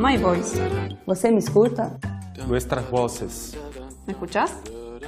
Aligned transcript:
My 0.00 0.16
voice. 0.16 0.58
¿Você 1.04 1.30
me 1.30 1.40
escuta? 1.40 1.98
Nuestras 2.48 2.90
voces. 2.90 3.54
¿Me 4.06 4.14
escuchas? 4.14 4.50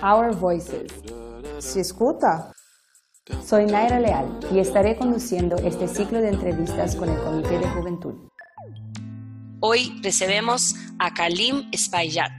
Our 0.02 0.36
Voices. 0.36 0.92
¿Se 1.60 1.80
escuta? 1.80 2.52
Soy 3.42 3.64
Naira 3.64 3.98
Leal 3.98 4.26
y 4.52 4.58
estaré 4.58 4.94
conduciendo 4.96 5.56
este 5.56 5.88
ciclo 5.88 6.20
de 6.20 6.28
entrevistas 6.28 6.94
con 6.94 7.08
el 7.08 7.18
Comité 7.20 7.58
de 7.58 7.68
Juventud. 7.68 8.28
Hoy 9.60 9.98
recebemos 10.02 10.74
a 10.98 11.14
Kalim 11.14 11.70
Espaillat. 11.72 12.32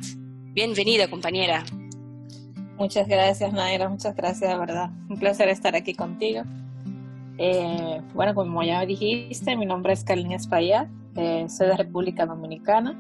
Bienvenida, 0.54 1.10
compañera. 1.10 1.64
Muchas 2.78 3.08
gracias, 3.08 3.52
Naira. 3.52 3.90
Muchas 3.90 4.16
gracias, 4.16 4.52
de 4.52 4.60
verdad. 4.60 4.92
Un 5.10 5.18
placer 5.18 5.50
estar 5.50 5.76
aquí 5.76 5.96
contigo. 5.96 6.44
Eh, 7.40 8.00
bueno, 8.14 8.36
como 8.36 8.62
ya 8.62 8.86
dijiste, 8.86 9.58
mi 9.58 9.66
nombre 9.66 9.94
es 9.94 10.04
Kalim 10.04 10.34
Espaillat. 10.34 10.88
Eh, 11.16 11.46
soy 11.50 11.68
de 11.68 11.78
República 11.78 12.26
Dominicana. 12.26 13.00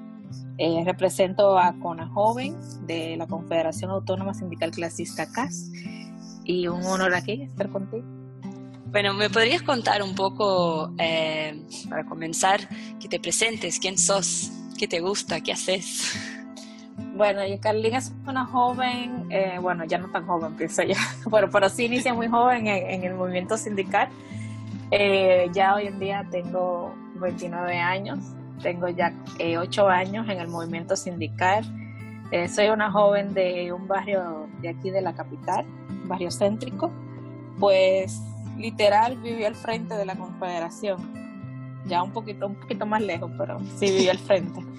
Eh, 0.58 0.84
represento 0.86 1.58
a 1.58 1.74
CONA 1.80 2.08
Joven 2.08 2.56
de 2.86 3.18
la 3.18 3.28
Confederación 3.28 3.92
Autónoma 3.92 4.34
Sindical 4.34 4.72
Clasista 4.72 5.32
CAS. 5.32 5.72
Y 6.44 6.68
un 6.68 6.84
honor 6.84 7.16
aquí 7.16 7.44
estar 7.44 7.70
contigo. 7.70 8.06
Bueno, 8.92 9.14
¿me 9.14 9.30
podrías 9.30 9.64
contar 9.64 10.04
un 10.04 10.14
poco, 10.14 10.94
eh, 11.00 11.60
para 11.90 12.06
comenzar, 12.06 12.60
que 13.00 13.08
te 13.08 13.20
presentes? 13.20 13.80
¿Quién 13.80 13.98
sos? 13.98 14.52
¿Qué 14.78 14.88
te 14.88 15.00
gusta? 15.00 15.42
¿Qué 15.42 15.52
haces? 15.52 16.14
Bueno, 17.16 17.44
y 17.44 17.58
Carlín 17.58 17.96
es 17.96 18.14
una 18.28 18.46
joven, 18.46 19.26
eh, 19.32 19.58
bueno, 19.60 19.84
ya 19.86 19.98
no 19.98 20.12
tan 20.12 20.28
joven, 20.28 20.54
pienso 20.56 20.84
ya, 20.84 20.98
pero, 21.32 21.50
pero 21.50 21.70
sí 21.70 21.86
inicia 21.86 22.14
muy 22.14 22.28
joven 22.28 22.68
en, 22.68 22.90
en 22.90 23.04
el 23.04 23.16
movimiento 23.16 23.58
sindical. 23.58 24.10
Eh, 24.92 25.50
ya 25.54 25.74
hoy 25.74 25.88
en 25.88 26.00
día 26.00 26.28
tengo 26.30 26.94
29 27.24 27.80
años, 27.80 28.20
tengo 28.62 28.88
ya 28.88 29.14
eh, 29.40 29.58
8 29.58 29.90
años 29.90 30.30
en 30.30 30.40
el 30.40 30.48
movimiento 30.48 30.96
sindical. 30.96 31.66
Eh, 32.32 32.48
soy 32.48 32.68
una 32.70 32.92
joven 32.92 33.34
de 33.34 33.72
un 33.74 33.88
barrio 33.88 34.48
de 34.62 34.70
aquí 34.70 34.90
de 34.90 35.02
la 35.02 35.14
capital, 35.14 35.66
un 35.90 36.08
barrio 36.08 36.30
céntrico. 36.32 36.92
Pues 37.60 38.22
literal 38.58 39.18
viví 39.18 39.44
al 39.44 39.56
frente 39.56 39.96
de 39.96 40.06
la 40.06 40.16
confederación, 40.16 40.98
ya 41.86 42.04
un 42.04 42.12
poquito, 42.12 42.48
un 42.48 42.56
poquito 42.56 42.86
más 42.86 43.02
lejos, 43.02 43.32
pero 43.38 43.60
sí 43.78 43.88
viví 43.88 44.10
al 44.10 44.20
frente. 44.20 44.62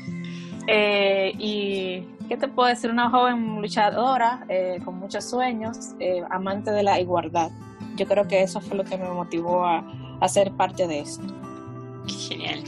Eh, 0.66 1.34
y 1.38 2.08
¿qué 2.26 2.38
te 2.38 2.48
puedo 2.48 2.70
decir? 2.70 2.90
Una 2.90 3.10
joven 3.10 3.60
luchadora, 3.60 4.46
eh, 4.48 4.80
con 4.82 4.98
muchos 4.98 5.28
sueños, 5.28 5.90
eh, 5.98 6.22
amante 6.30 6.70
de 6.70 6.82
la 6.82 6.98
igualdad. 6.98 7.50
Yo 7.96 8.06
creo 8.06 8.26
que 8.26 8.42
eso 8.42 8.62
fue 8.62 8.78
lo 8.78 8.84
que 8.84 8.96
me 8.96 9.06
motivó 9.10 9.66
a, 9.66 9.84
a 10.20 10.28
ser 10.28 10.52
parte 10.52 10.86
de 10.86 11.00
esto. 11.00 11.22
Genial. 12.06 12.64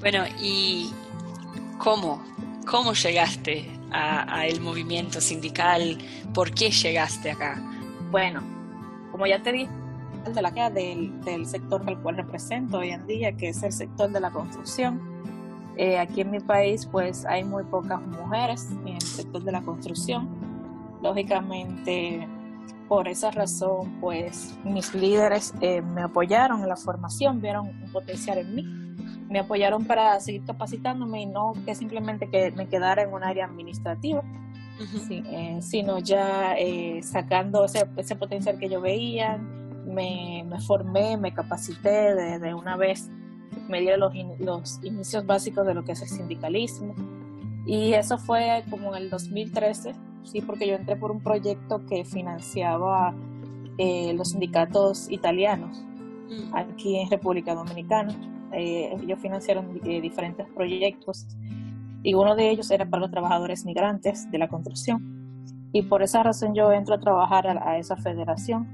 Bueno, 0.00 0.24
¿y 0.40 0.90
cómo? 1.78 2.22
¿Cómo 2.66 2.92
llegaste 2.92 3.70
a, 3.90 4.38
a 4.38 4.46
el 4.46 4.60
movimiento 4.60 5.20
sindical? 5.20 5.98
¿Por 6.34 6.52
qué 6.52 6.70
llegaste 6.70 7.30
acá? 7.30 7.62
Bueno, 8.10 8.42
como 9.10 9.26
ya 9.26 9.42
te 9.42 9.52
dije, 9.52 9.70
de 10.34 10.42
la 10.42 10.70
del, 10.70 11.20
del 11.22 11.46
sector 11.46 11.82
al 11.86 11.98
cual 12.00 12.16
represento 12.16 12.78
hoy 12.78 12.90
en 12.90 13.06
día, 13.06 13.32
que 13.36 13.48
es 13.48 13.62
el 13.62 13.72
sector 13.72 14.10
de 14.10 14.20
la 14.20 14.30
construcción. 14.30 15.00
Eh, 15.76 15.98
aquí 15.98 16.22
en 16.22 16.30
mi 16.30 16.40
país, 16.40 16.86
pues 16.86 17.24
hay 17.24 17.44
muy 17.44 17.64
pocas 17.64 18.00
mujeres 18.02 18.68
en 18.70 18.88
el 18.88 19.00
sector 19.00 19.42
de 19.42 19.52
la 19.52 19.62
construcción. 19.62 20.28
Lógicamente, 21.02 22.26
por 22.88 23.06
esa 23.08 23.30
razón, 23.30 23.98
pues 24.00 24.56
mis 24.64 24.94
líderes 24.94 25.52
eh, 25.60 25.82
me 25.82 26.02
apoyaron 26.02 26.62
en 26.62 26.68
la 26.68 26.76
formación, 26.76 27.40
vieron 27.40 27.68
un 27.68 27.92
potencial 27.92 28.38
en 28.38 28.54
mí, 28.54 28.64
me 29.28 29.40
apoyaron 29.40 29.84
para 29.84 30.18
seguir 30.20 30.44
capacitándome 30.44 31.22
y 31.22 31.26
no 31.26 31.52
que 31.66 31.74
simplemente 31.74 32.28
que 32.30 32.50
me 32.52 32.66
quedara 32.66 33.02
en 33.02 33.12
un 33.12 33.22
área 33.22 33.44
administrativa, 33.44 34.22
sí, 35.08 35.22
eh, 35.26 35.58
sino 35.60 35.98
ya 35.98 36.54
eh, 36.56 37.00
sacando 37.02 37.64
ese, 37.64 37.86
ese 37.96 38.16
potencial 38.16 38.58
que 38.58 38.68
yo 38.68 38.80
veía, 38.80 39.36
me, 39.86 40.44
me 40.48 40.60
formé, 40.60 41.16
me 41.16 41.34
capacité 41.34 42.14
de, 42.14 42.38
de 42.38 42.54
una 42.54 42.76
vez, 42.76 43.10
me 43.68 43.80
dieron 43.80 44.00
los, 44.00 44.14
in- 44.14 44.34
los 44.38 44.80
inicios 44.84 45.26
básicos 45.26 45.66
de 45.66 45.74
lo 45.74 45.84
que 45.84 45.92
es 45.92 46.02
el 46.02 46.08
sindicalismo. 46.08 46.94
Y 47.66 47.92
eso 47.92 48.16
fue 48.18 48.64
como 48.70 48.94
en 48.96 49.02
el 49.02 49.10
2013, 49.10 49.94
sí, 50.30 50.40
porque 50.40 50.66
yo 50.66 50.74
entré 50.74 50.96
por 50.96 51.10
un 51.10 51.20
proyecto 51.20 51.84
que 51.86 52.04
financiaba 52.04 53.14
eh, 53.78 54.12
los 54.14 54.30
sindicatos 54.30 55.10
italianos 55.10 55.84
Mm. 56.28 56.54
aquí 56.54 56.96
en 56.96 57.10
República 57.10 57.54
Dominicana. 57.54 58.14
Eh, 58.52 58.96
ellos 59.02 59.18
financiaron 59.20 59.80
eh, 59.84 60.00
diferentes 60.00 60.46
proyectos 60.48 61.26
y 62.02 62.14
uno 62.14 62.34
de 62.34 62.50
ellos 62.50 62.70
era 62.70 62.86
para 62.86 63.02
los 63.02 63.10
trabajadores 63.10 63.64
migrantes 63.64 64.30
de 64.30 64.38
la 64.38 64.48
construcción. 64.48 65.16
Y 65.72 65.82
por 65.82 66.02
esa 66.02 66.22
razón 66.22 66.54
yo 66.54 66.72
entro 66.72 66.94
a 66.94 67.00
trabajar 67.00 67.46
a, 67.46 67.70
a 67.70 67.78
esa 67.78 67.96
federación. 67.96 68.66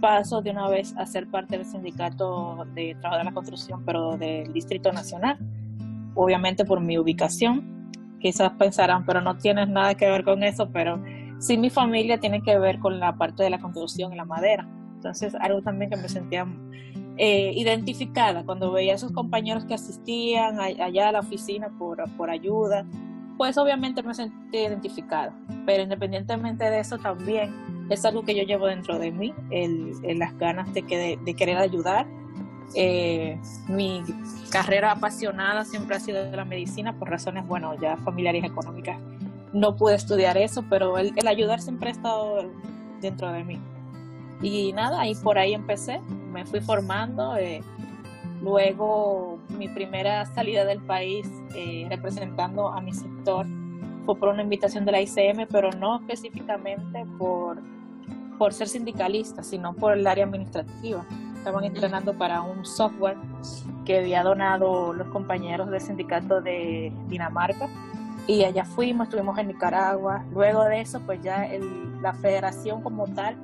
Paso 0.00 0.42
de 0.42 0.50
una 0.50 0.68
vez 0.68 0.94
a 0.96 1.06
ser 1.06 1.30
parte 1.30 1.56
del 1.56 1.66
sindicato 1.66 2.66
de 2.74 2.96
trabajo 3.00 3.18
de 3.18 3.24
la 3.24 3.32
construcción, 3.32 3.82
pero 3.84 4.16
del 4.16 4.52
Distrito 4.52 4.92
Nacional. 4.92 5.38
Obviamente 6.14 6.64
por 6.64 6.80
mi 6.80 6.98
ubicación. 6.98 7.75
Quizás 8.20 8.52
pensarán, 8.52 9.04
pero 9.04 9.20
no 9.20 9.36
tienes 9.36 9.68
nada 9.68 9.94
que 9.94 10.06
ver 10.06 10.24
con 10.24 10.42
eso, 10.42 10.70
pero 10.70 11.02
sí 11.38 11.58
mi 11.58 11.70
familia 11.70 12.18
tiene 12.18 12.42
que 12.42 12.58
ver 12.58 12.78
con 12.78 12.98
la 12.98 13.16
parte 13.16 13.42
de 13.42 13.50
la 13.50 13.58
construcción 13.58 14.12
y 14.12 14.16
la 14.16 14.24
madera. 14.24 14.68
Entonces, 14.94 15.34
algo 15.36 15.62
también 15.62 15.90
que 15.90 15.96
me 15.96 16.08
sentía 16.08 16.46
eh, 17.18 17.52
identificada 17.54 18.44
cuando 18.44 18.72
veía 18.72 18.92
a 18.92 18.96
esos 18.96 19.12
compañeros 19.12 19.64
que 19.64 19.74
asistían 19.74 20.60
allá 20.60 21.08
a 21.08 21.12
la 21.12 21.20
oficina 21.20 21.68
por, 21.78 22.02
por 22.16 22.30
ayuda, 22.30 22.84
pues 23.36 23.56
obviamente 23.58 24.02
me 24.02 24.14
sentí 24.14 24.58
identificada. 24.58 25.32
Pero 25.64 25.82
independientemente 25.82 26.64
de 26.64 26.80
eso 26.80 26.98
también 26.98 27.54
es 27.90 28.04
algo 28.04 28.24
que 28.24 28.34
yo 28.34 28.42
llevo 28.42 28.66
dentro 28.66 28.98
de 28.98 29.12
mí, 29.12 29.32
el 29.50 29.92
las 30.18 30.36
ganas 30.38 30.72
de, 30.74 30.82
que, 30.82 31.18
de 31.22 31.34
querer 31.34 31.58
ayudar. 31.58 32.06
Eh, 32.74 33.38
mi 33.68 34.02
carrera 34.50 34.92
apasionada 34.92 35.64
siempre 35.64 35.96
ha 35.96 36.00
sido 36.00 36.24
de 36.24 36.36
la 36.36 36.44
medicina 36.44 36.98
por 36.98 37.08
razones, 37.08 37.46
bueno, 37.46 37.74
ya 37.80 37.96
familiares 37.98 38.44
económicas. 38.44 38.98
No 39.52 39.76
pude 39.76 39.94
estudiar 39.94 40.36
eso, 40.36 40.64
pero 40.68 40.98
el, 40.98 41.12
el 41.16 41.26
ayudar 41.26 41.60
siempre 41.60 41.88
ha 41.88 41.92
estado 41.92 42.50
dentro 43.00 43.32
de 43.32 43.44
mí. 43.44 43.58
Y 44.42 44.72
nada, 44.72 45.06
y 45.06 45.14
por 45.14 45.38
ahí 45.38 45.54
empecé, 45.54 46.00
me 46.32 46.44
fui 46.44 46.60
formando. 46.60 47.36
eh, 47.36 47.62
luego, 48.42 49.38
mi 49.56 49.68
primera 49.68 50.26
salida 50.26 50.64
del 50.64 50.80
país 50.80 51.26
eh, 51.54 51.86
representando 51.88 52.68
a 52.68 52.80
mi 52.80 52.92
sector 52.92 53.46
fue 54.04 54.16
por 54.16 54.28
una 54.28 54.42
invitación 54.42 54.84
de 54.84 54.92
la 54.92 55.00
ICM, 55.00 55.46
pero 55.50 55.70
no 55.72 55.96
específicamente 56.00 57.04
por, 57.18 57.58
por 58.38 58.52
ser 58.52 58.68
sindicalista, 58.68 59.42
sino 59.42 59.74
por 59.74 59.94
el 59.94 60.06
área 60.06 60.24
administrativa. 60.24 61.04
Estaban 61.46 61.62
entrenando 61.62 62.12
para 62.12 62.42
un 62.42 62.66
software 62.66 63.16
que 63.84 63.98
había 63.98 64.24
donado 64.24 64.92
los 64.92 65.06
compañeros 65.10 65.70
del 65.70 65.80
sindicato 65.80 66.40
de 66.40 66.92
Dinamarca. 67.06 67.68
Y 68.26 68.42
allá 68.42 68.64
fuimos, 68.64 69.06
estuvimos 69.06 69.38
en 69.38 69.46
Nicaragua. 69.46 70.24
Luego 70.32 70.64
de 70.64 70.80
eso, 70.80 70.98
pues 71.06 71.22
ya 71.22 71.44
el- 71.46 72.02
la 72.02 72.14
federación 72.14 72.82
como 72.82 73.06
tal 73.06 73.36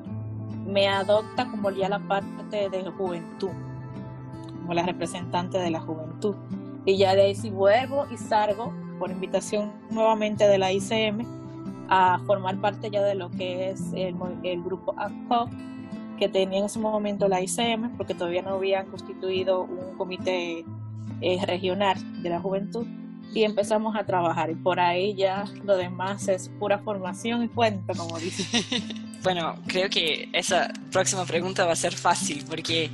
me 0.66 0.88
adopta 0.88 1.48
como 1.48 1.70
ya 1.70 1.88
la 1.88 2.00
parte 2.00 2.68
de 2.70 2.82
juventud, 2.90 3.50
como 4.60 4.74
la 4.74 4.82
representante 4.82 5.58
de 5.58 5.70
la 5.70 5.78
juventud. 5.78 6.34
Y 6.84 6.96
ya 6.98 7.14
de 7.14 7.22
ahí 7.22 7.36
sí 7.36 7.50
vuelvo 7.50 8.06
y 8.10 8.16
salgo 8.16 8.72
por 8.98 9.12
invitación 9.12 9.70
nuevamente 9.90 10.48
de 10.48 10.58
la 10.58 10.72
ICM 10.72 11.24
a 11.88 12.18
formar 12.26 12.56
parte 12.56 12.90
ya 12.90 13.00
de 13.04 13.14
lo 13.14 13.30
que 13.30 13.70
es 13.70 13.92
el, 13.92 14.16
el 14.42 14.60
grupo 14.64 14.92
ACO 14.96 15.48
que 16.22 16.28
tenía 16.28 16.60
en 16.60 16.66
ese 16.66 16.78
momento 16.78 17.26
la 17.26 17.40
ICM, 17.40 17.96
porque 17.96 18.14
todavía 18.14 18.42
no 18.42 18.50
habían 18.50 18.86
constituido 18.86 19.62
un 19.64 19.96
comité 19.96 20.64
eh, 21.20 21.44
regional 21.44 21.96
de 22.22 22.30
la 22.30 22.38
juventud. 22.38 22.86
Y 23.34 23.42
empezamos 23.42 23.96
a 23.96 24.06
trabajar 24.06 24.48
y 24.48 24.54
por 24.54 24.78
ahí 24.78 25.16
ya 25.16 25.46
lo 25.64 25.76
demás 25.76 26.28
es 26.28 26.48
pura 26.60 26.78
formación 26.78 27.42
y 27.42 27.48
cuento, 27.48 27.92
como 27.94 28.18
dice. 28.20 28.44
Bueno, 29.24 29.54
creo 29.68 29.88
que 29.88 30.28
esa 30.32 30.72
próxima 30.90 31.24
pregunta 31.24 31.64
va 31.64 31.72
a 31.72 31.76
ser 31.76 31.94
fácil, 31.94 32.44
porque 32.48 32.90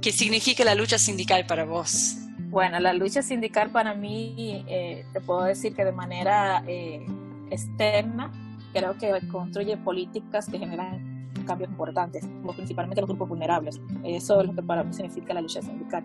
¿qué 0.00 0.12
significa 0.12 0.64
la 0.64 0.76
lucha 0.76 0.96
sindical 0.96 1.44
para 1.44 1.64
vos? 1.64 2.18
Bueno, 2.50 2.78
la 2.78 2.92
lucha 2.92 3.20
sindical 3.20 3.70
para 3.70 3.94
mí, 3.94 4.64
eh, 4.68 5.04
te 5.12 5.20
puedo 5.20 5.42
decir 5.42 5.74
que 5.74 5.84
de 5.84 5.90
manera 5.90 6.62
eh, 6.68 7.04
externa, 7.50 8.30
creo 8.72 8.96
que 8.96 9.26
construye 9.26 9.76
políticas 9.76 10.46
que 10.48 10.60
generan 10.60 11.09
cambios 11.44 11.70
importantes, 11.70 12.26
como 12.40 12.52
principalmente 12.52 13.00
los 13.00 13.08
grupos 13.08 13.28
vulnerables. 13.28 13.80
Eso 14.04 14.40
es 14.40 14.46
lo 14.46 14.54
que 14.54 14.62
para 14.62 14.82
mí 14.84 14.92
significa 14.92 15.34
la 15.34 15.40
lucha 15.40 15.62
sindical. 15.62 16.04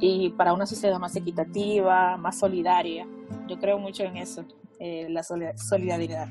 Y 0.00 0.30
para 0.30 0.52
una 0.52 0.66
sociedad 0.66 0.98
más 0.98 1.16
equitativa, 1.16 2.16
más 2.16 2.38
solidaria, 2.38 3.06
yo 3.48 3.58
creo 3.58 3.78
mucho 3.78 4.04
en 4.04 4.16
eso, 4.16 4.44
eh, 4.78 5.08
la 5.10 5.22
solidaridad. 5.22 6.28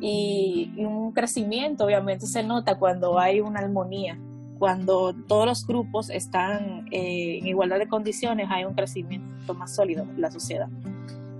Y, 0.00 0.72
y 0.76 0.84
un 0.84 1.12
crecimiento, 1.12 1.84
obviamente, 1.84 2.26
se 2.26 2.42
nota 2.42 2.78
cuando 2.78 3.18
hay 3.18 3.40
una 3.40 3.60
armonía 3.60 4.18
cuando 4.58 5.14
todos 5.26 5.46
los 5.46 5.66
grupos 5.66 6.10
están 6.10 6.86
eh, 6.90 7.38
en 7.38 7.46
igualdad 7.46 7.78
de 7.78 7.88
condiciones, 7.88 8.48
hay 8.50 8.64
un 8.64 8.74
crecimiento 8.74 9.54
más 9.54 9.74
sólido 9.74 10.02
en 10.02 10.20
la 10.20 10.30
sociedad. 10.30 10.68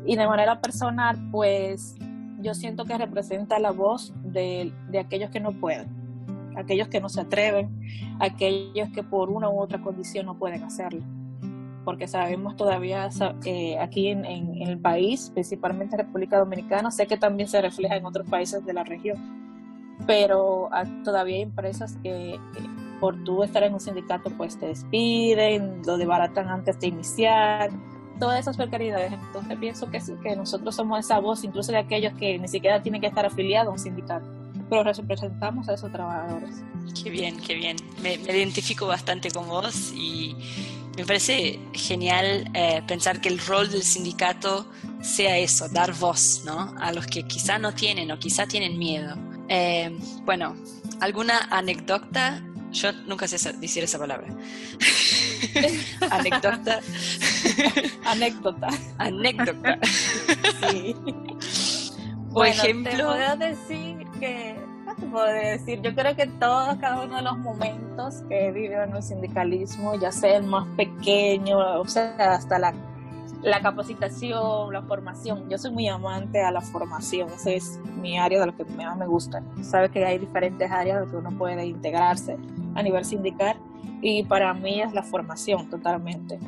Y 0.07 0.17
de 0.17 0.27
manera 0.27 0.61
personal, 0.61 1.19
pues 1.31 1.97
yo 2.41 2.55
siento 2.55 2.85
que 2.85 2.97
representa 2.97 3.59
la 3.59 3.73
voz 3.73 4.15
de, 4.23 4.73
de 4.91 4.99
aquellos 5.01 5.31
que 5.31 5.41
no 5.41 5.53
pueden, 5.53 5.89
aquellos 6.59 6.89
que 6.89 7.01
no 7.01 7.09
se 7.09 7.21
atreven, 7.21 7.71
aquellos 8.19 8.89
que 8.91 9.03
por 9.03 9.31
una 9.31 9.49
u 9.49 9.61
otra 9.61 9.81
condición 9.81 10.27
no 10.27 10.39
pueden 10.39 10.63
hacerlo. 10.65 11.03
Porque 11.85 12.07
sabemos 12.07 12.57
todavía 12.57 13.09
eh, 13.45 13.79
aquí 13.79 14.09
en, 14.09 14.25
el 14.25 14.79
país, 14.79 15.31
principalmente 15.33 15.95
en 15.95 16.01
República 16.01 16.39
Dominicana, 16.39 16.91
sé 16.91 17.07
que 17.07 17.17
también 17.17 17.49
se 17.49 17.63
refleja 17.63 17.97
en 17.97 18.05
otros 18.05 18.29
países 18.29 18.65
de 18.67 18.75
la 18.75 18.85
región, 18.85 19.97
pero 20.07 20.69
todavía 21.05 21.37
hay 21.37 21.43
empresas 21.43 21.97
que 22.03 22.39
por 23.01 23.23
tú 23.25 23.43
estar 23.45 23.63
en 23.63 23.73
un 23.73 23.81
sindicato, 23.81 24.31
pues 24.37 24.59
te 24.59 24.67
despiden, 24.67 25.83
lo 25.87 25.97
debaratan 25.97 26.49
antes 26.49 26.79
de 26.81 26.89
iniciar, 26.89 27.71
todas 28.19 28.41
esas 28.41 28.57
precariedades. 28.57 29.13
Entonces 29.13 29.57
pienso 29.59 29.89
que, 29.91 30.01
que 30.23 30.37
nosotros 30.37 30.75
somos 30.75 30.99
esa 30.99 31.21
voz, 31.21 31.45
incluso 31.45 31.73
de 31.73 31.79
aquellos 31.79 32.13
que 32.15 32.39
ni 32.39 32.49
siquiera 32.49 32.83
tienen 32.83 33.01
que 33.01 33.07
estar 33.07 33.25
afiliados 33.25 33.69
a 33.69 33.73
un 33.73 33.79
sindicato, 33.79 34.27
pero 34.69 34.85
representamos 34.85 35.69
a 35.69 35.75
esos 35.75 35.91
trabajadores. 35.91 36.63
Qué 37.03 37.11
bien, 37.11 37.37
qué 37.39 37.55
bien. 37.55 37.77
Me, 38.03 38.15
identifico 38.15 38.87
bastante 38.87 39.31
con 39.31 39.49
vos 39.49 39.93
y 39.95 40.37
me 40.97 41.05
parece 41.05 41.59
genial 41.73 42.51
eh, 42.55 42.83
pensar 42.87 43.21
que 43.21 43.29
el 43.29 43.39
rol 43.39 43.71
del 43.71 43.83
sindicato 43.83 44.67
sea 45.01 45.39
eso, 45.39 45.69
dar 45.69 45.95
voz 45.95 46.43
¿no? 46.45 46.75
a 46.79 46.93
los 46.93 47.07
que 47.07 47.23
quizá 47.23 47.59
no 47.59 47.73
tienen 47.73 48.11
o 48.11 48.19
quizá 48.19 48.47
tienen 48.47 48.79
miedo. 48.79 49.17
Eh, 49.49 49.97
bueno, 50.25 50.57
¿alguna 51.01 51.49
anécdota 51.51 52.43
yo 52.73 52.93
nunca 53.07 53.27
sé 53.27 53.53
decir 53.55 53.85
esa 53.85 53.99
palabra. 53.99 54.29
Anécdota. 56.11 56.81
Anécdota. 58.05 58.69
Anécdota. 58.99 59.79
sí. 60.71 60.95
Por 62.33 62.47
ejemplo. 62.47 62.93
Te 62.93 63.03
puedo 63.03 63.37
decir 63.37 64.08
que. 64.19 64.57
¿Qué 64.87 64.95
te 65.01 65.07
puedo 65.07 65.27
decir? 65.27 65.83
Yo 65.83 65.95
creo 65.95 66.17
que 66.17 66.27
todos, 66.27 66.77
cada 66.79 67.05
uno 67.05 67.17
de 67.17 67.23
los 67.23 67.39
momentos 67.39 68.23
que 68.29 68.47
he 68.47 68.53
vivido 68.53 68.83
en 68.83 68.97
el 68.97 69.03
sindicalismo, 69.03 69.95
ya 69.97 70.11
sea 70.11 70.39
el 70.39 70.45
más 70.45 70.67
pequeño, 70.77 71.59
o 71.59 71.87
sea, 71.87 72.15
hasta 72.35 72.59
la 72.59 72.73
la 73.43 73.61
capacitación, 73.61 74.73
la 74.73 74.83
formación. 74.83 75.49
Yo 75.49 75.59
soy 75.59 75.71
muy 75.71 75.89
amante 75.89 76.43
a 76.43 76.51
la 76.51 76.61
formación, 76.61 77.29
ese 77.31 77.57
es 77.57 77.81
mi 78.01 78.19
área 78.19 78.41
de 78.41 78.47
lo 78.47 78.57
que 78.57 78.65
más 78.65 78.97
me 78.97 79.07
gusta. 79.07 79.43
Sabe 79.63 79.91
que 79.91 80.05
hay 80.05 80.19
diferentes 80.19 80.71
áreas 80.71 81.01
donde 81.01 81.29
uno 81.29 81.39
puede 81.39 81.65
integrarse 81.67 82.37
a 82.75 82.83
nivel 82.83 83.05
sindical 83.05 83.57
y 84.01 84.25
para 84.25 84.53
mí 84.55 84.81
es 84.81 84.93
la 84.93 85.03
formación 85.03 85.69
totalmente, 85.71 86.39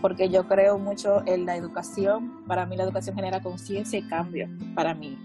porque 0.00 0.28
yo 0.28 0.46
creo 0.46 0.78
mucho 0.78 1.22
en 1.26 1.46
la 1.46 1.56
educación, 1.56 2.44
para 2.46 2.66
mí 2.66 2.76
la 2.76 2.84
educación 2.84 3.16
genera 3.16 3.40
conciencia 3.40 3.98
y 3.98 4.02
cambio, 4.02 4.48
para 4.74 4.94
mí. 4.94 5.18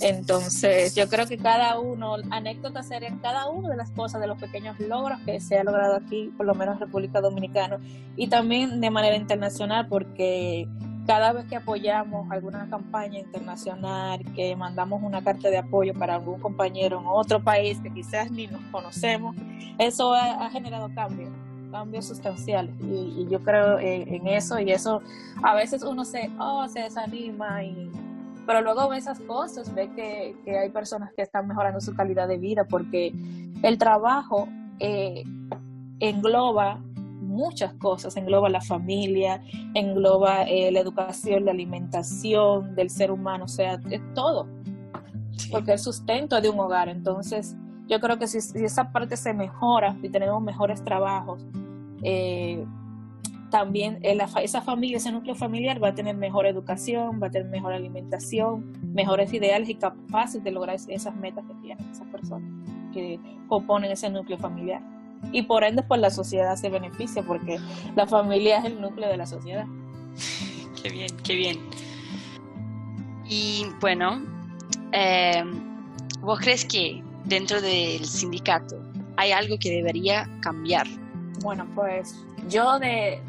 Entonces, 0.00 0.94
yo 0.94 1.08
creo 1.08 1.26
que 1.26 1.36
cada 1.36 1.78
uno, 1.78 2.16
anécdotas 2.30 2.88
serían 2.88 3.18
cada 3.18 3.48
una 3.48 3.68
de 3.68 3.76
las 3.76 3.90
cosas, 3.90 4.20
de 4.20 4.26
los 4.26 4.38
pequeños 4.38 4.78
logros 4.80 5.20
que 5.24 5.40
se 5.40 5.58
ha 5.58 5.64
logrado 5.64 5.96
aquí, 5.96 6.32
por 6.36 6.46
lo 6.46 6.54
menos 6.54 6.74
en 6.74 6.80
República 6.80 7.20
Dominicana, 7.20 7.78
y 8.16 8.28
también 8.28 8.80
de 8.80 8.90
manera 8.90 9.16
internacional, 9.16 9.86
porque 9.88 10.68
cada 11.06 11.32
vez 11.32 11.46
que 11.46 11.56
apoyamos 11.56 12.30
alguna 12.30 12.68
campaña 12.68 13.18
internacional, 13.18 14.20
que 14.34 14.54
mandamos 14.54 15.02
una 15.02 15.22
carta 15.22 15.50
de 15.50 15.58
apoyo 15.58 15.94
para 15.94 16.14
algún 16.14 16.40
compañero 16.40 17.00
en 17.00 17.06
otro 17.06 17.42
país 17.42 17.80
que 17.80 17.90
quizás 17.90 18.30
ni 18.30 18.46
nos 18.46 18.60
conocemos, 18.70 19.34
eso 19.78 20.14
ha, 20.14 20.48
generado 20.50 20.88
cambios, 20.94 21.30
cambios 21.70 22.06
sustanciales. 22.06 22.74
Y, 22.80 23.26
yo 23.28 23.42
creo 23.42 23.78
en, 23.78 24.26
eso, 24.28 24.60
y 24.60 24.70
eso 24.70 25.02
a 25.42 25.54
veces 25.54 25.82
uno 25.82 26.04
se, 26.04 26.30
oh, 26.38 26.68
se 26.68 26.80
desanima 26.80 27.64
y 27.64 27.90
pero 28.46 28.60
luego 28.62 28.88
ve 28.88 28.98
esas 28.98 29.20
cosas, 29.20 29.74
ve 29.74 29.90
que, 29.94 30.36
que, 30.44 30.58
hay 30.58 30.70
personas 30.70 31.12
que 31.14 31.22
están 31.22 31.46
mejorando 31.46 31.80
su 31.80 31.94
calidad 31.94 32.28
de 32.28 32.38
vida 32.38 32.64
porque 32.68 33.14
el 33.62 33.78
trabajo 33.78 34.48
eh, 34.78 35.24
engloba 36.00 36.80
muchas 37.20 37.72
cosas, 37.74 38.16
engloba 38.16 38.48
la 38.48 38.60
familia, 38.60 39.42
engloba 39.74 40.42
eh, 40.42 40.70
la 40.70 40.80
educación, 40.80 41.44
la 41.44 41.52
alimentación 41.52 42.74
del 42.74 42.90
ser 42.90 43.10
humano, 43.10 43.44
o 43.44 43.48
sea, 43.48 43.80
es 43.90 44.02
todo, 44.14 44.48
porque 45.50 45.74
es 45.74 45.82
sustento 45.82 46.40
de 46.40 46.50
un 46.50 46.58
hogar. 46.60 46.88
Entonces, 46.88 47.56
yo 47.88 48.00
creo 48.00 48.18
que 48.18 48.26
si, 48.26 48.40
si 48.40 48.64
esa 48.64 48.92
parte 48.92 49.16
se 49.16 49.32
mejora, 49.32 49.96
si 50.00 50.08
tenemos 50.08 50.42
mejores 50.42 50.84
trabajos, 50.84 51.46
eh, 52.02 52.64
también 53.52 53.98
esa 54.02 54.62
familia, 54.62 54.96
ese 54.96 55.12
núcleo 55.12 55.34
familiar 55.34 55.80
va 55.80 55.88
a 55.88 55.94
tener 55.94 56.16
mejor 56.16 56.46
educación, 56.46 57.20
va 57.22 57.26
a 57.26 57.30
tener 57.30 57.48
mejor 57.48 57.74
alimentación, 57.74 58.72
mejores 58.94 59.30
ideales 59.34 59.68
y 59.68 59.74
capaces 59.74 60.42
de 60.42 60.50
lograr 60.50 60.76
esas 60.88 61.14
metas 61.16 61.44
que 61.46 61.54
tienen 61.56 61.86
esas 61.90 62.06
personas 62.08 62.48
que 62.94 63.20
componen 63.48 63.90
ese 63.90 64.08
núcleo 64.08 64.38
familiar. 64.38 64.80
Y 65.32 65.42
por 65.42 65.64
ende, 65.64 65.82
pues 65.82 66.00
la 66.00 66.08
sociedad 66.08 66.56
se 66.56 66.70
beneficia 66.70 67.22
porque 67.22 67.60
la 67.94 68.06
familia 68.06 68.58
es 68.58 68.64
el 68.64 68.80
núcleo 68.80 69.10
de 69.10 69.18
la 69.18 69.26
sociedad. 69.26 69.66
Qué 70.82 70.88
bien, 70.88 71.10
qué 71.22 71.34
bien. 71.36 71.60
Y 73.28 73.66
bueno, 73.80 74.22
eh, 74.92 75.44
¿vos 76.22 76.40
crees 76.40 76.64
que 76.64 77.02
dentro 77.26 77.60
del 77.60 78.02
sindicato 78.06 78.76
hay 79.18 79.32
algo 79.32 79.58
que 79.58 79.70
debería 79.70 80.26
cambiar? 80.40 80.86
Bueno, 81.42 81.66
pues 81.74 82.16
yo 82.48 82.78
de, 82.78 83.20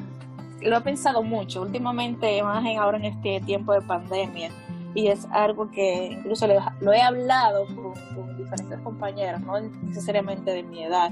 lo 0.65 0.77
he 0.77 0.81
pensado 0.81 1.24
mucho. 1.24 1.61
Últimamente, 1.61 2.42
más 2.44 2.66
en 2.66 2.78
ahora 2.78 2.97
en 2.97 3.06
este 3.06 3.42
tiempo 3.42 3.73
de 3.73 3.81
pandemia, 3.81 4.49
y 4.95 5.07
es 5.07 5.28
algo 5.31 5.71
que 5.71 6.11
incluso 6.14 6.47
lo, 6.47 6.94
he 6.94 7.02
hablado 7.02 7.66
con, 7.76 8.38
diferentes 8.38 8.80
compañeros, 8.80 9.42
no 9.42 9.59
necesariamente 9.59 10.52
de 10.52 10.64
mi 10.64 10.83
edad 10.83 11.11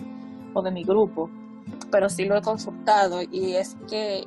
o 0.54 0.62
de 0.62 0.72
mi 0.72 0.84
grupo, 0.84 1.30
pero 1.90 2.10
sí 2.10 2.26
lo 2.26 2.38
he 2.38 2.42
consultado 2.42 3.22
y 3.22 3.54
es 3.54 3.76
que 3.90 4.26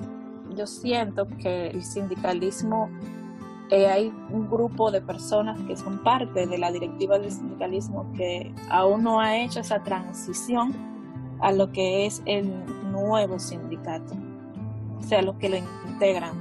yo 0.57 0.67
siento 0.67 1.27
que 1.41 1.69
el 1.69 1.85
sindicalismo, 1.85 2.91
eh, 3.71 3.87
hay 3.87 4.13
un 4.31 4.49
grupo 4.49 4.91
de 4.91 5.01
personas 5.01 5.59
que 5.67 5.77
son 5.77 6.03
parte 6.03 6.47
de 6.47 6.59
la 6.59 6.73
directiva 6.73 7.19
del 7.19 7.31
sindicalismo 7.31 8.11
que 8.17 8.53
aún 8.71 9.05
no 9.05 9.21
ha 9.21 9.37
hecho 9.37 9.61
esa 9.61 9.83
transición 9.83 10.73
a 11.41 11.53
lo 11.53 11.71
que 11.73 12.07
es 12.07 12.23
el 12.27 12.53
nuevo 12.91 13.39
sindicato 13.39 14.15
sea, 15.03 15.23
los 15.23 15.37
que 15.37 15.49
lo 15.49 15.57
integran. 15.57 16.33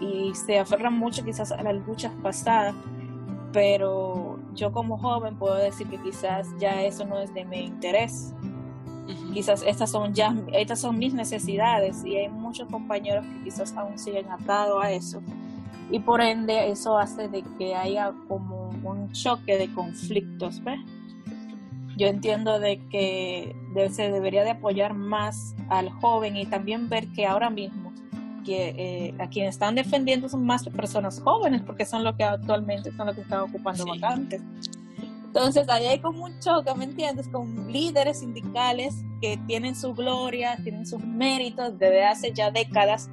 Y 0.00 0.34
se 0.34 0.58
aferran 0.58 0.96
mucho 0.96 1.24
quizás 1.24 1.52
a 1.52 1.62
las 1.62 1.74
luchas 1.86 2.12
pasadas, 2.22 2.74
pero 3.52 4.38
yo 4.54 4.72
como 4.72 4.98
joven 4.98 5.36
puedo 5.36 5.56
decir 5.56 5.88
que 5.88 5.98
quizás 5.98 6.48
ya 6.58 6.82
eso 6.82 7.04
no 7.04 7.18
es 7.18 7.32
de 7.34 7.44
mi 7.44 7.60
interés. 7.60 8.34
Quizás 9.32 9.62
estas 9.66 9.90
son 9.90 10.12
ya 10.12 10.34
estas 10.52 10.80
son 10.80 10.98
mis 10.98 11.14
necesidades 11.14 12.04
y 12.04 12.16
hay 12.16 12.28
muchos 12.28 12.68
compañeros 12.68 13.24
que 13.24 13.44
quizás 13.44 13.74
aún 13.76 13.98
siguen 13.98 14.30
atados 14.30 14.84
a 14.84 14.90
eso. 14.92 15.22
Y 15.90 16.00
por 16.00 16.20
ende 16.20 16.70
eso 16.70 16.98
hace 16.98 17.28
de 17.28 17.42
que 17.58 17.74
haya 17.74 18.12
como 18.28 18.68
un 18.84 19.10
choque 19.12 19.56
de 19.56 19.72
conflictos, 19.72 20.62
Yo 21.96 22.06
entiendo 22.06 22.60
de 22.60 22.78
que 22.88 23.56
se 23.90 24.10
debería 24.10 24.44
de 24.44 24.50
apoyar 24.50 24.94
más 24.94 25.54
al 25.68 25.90
joven 25.90 26.36
y 26.36 26.46
también 26.46 26.88
ver 26.88 27.08
que 27.08 27.26
ahora 27.26 27.48
mismo 27.50 27.87
eh, 28.54 29.14
a 29.18 29.28
quienes 29.28 29.54
están 29.54 29.74
defendiendo 29.74 30.28
son 30.28 30.44
más 30.44 30.64
personas 30.68 31.20
jóvenes, 31.20 31.62
porque 31.62 31.84
son 31.84 32.04
los 32.04 32.16
que 32.16 32.24
actualmente 32.24 32.90
son 32.92 33.06
los 33.06 33.16
que 33.16 33.22
están 33.22 33.40
ocupando 33.40 33.86
vacantes. 33.86 34.42
Entonces, 35.28 35.68
ahí 35.68 35.86
hay 35.86 35.98
como 36.00 36.24
un 36.24 36.40
choque, 36.40 36.74
¿me 36.74 36.84
entiendes? 36.84 37.28
Con 37.28 37.70
líderes 37.70 38.20
sindicales 38.20 39.04
que 39.20 39.38
tienen 39.46 39.76
su 39.76 39.92
gloria, 39.94 40.56
tienen 40.64 40.86
sus 40.86 41.04
méritos 41.04 41.78
desde 41.78 42.04
hace 42.04 42.32
ya 42.32 42.50
décadas, 42.50 43.10